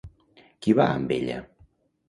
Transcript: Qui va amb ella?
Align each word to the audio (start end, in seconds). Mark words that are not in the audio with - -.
Qui 0.65 0.75
va 0.81 0.89
amb 0.95 1.15
ella? 1.19 1.39